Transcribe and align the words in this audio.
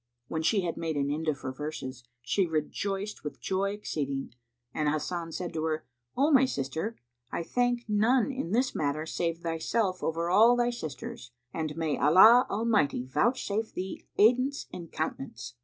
When 0.29 0.41
she 0.41 0.61
had 0.61 0.77
made 0.77 0.97
an 0.97 1.11
end 1.11 1.27
of 1.27 1.41
her 1.41 1.51
verses, 1.51 2.03
she 2.23 2.47
rejoiced 2.47 3.23
with 3.23 3.39
joy 3.39 3.73
exceeding 3.73 4.33
and 4.73 4.89
Hasan 4.89 5.31
said 5.33 5.53
to 5.53 5.63
her, 5.65 5.85
"O 6.17 6.31
my 6.31 6.45
sister, 6.45 6.95
I 7.31 7.43
thank 7.43 7.85
none 7.87 8.31
in 8.31 8.49
this 8.51 8.73
matter 8.73 9.05
save 9.05 9.41
thyself 9.41 10.01
over 10.01 10.27
all 10.27 10.55
thy 10.55 10.71
sisters, 10.71 11.29
and 11.53 11.77
may 11.77 11.99
Allah 11.99 12.47
Almighty 12.49 13.03
vouchsafe 13.05 13.71
thee 13.73 14.07
aidance 14.17 14.65
and 14.73 14.91
countenance!" 14.91 15.53